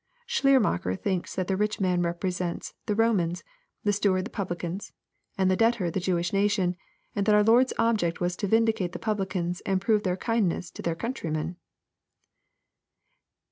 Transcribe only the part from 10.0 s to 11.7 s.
their kindness to their countrymen.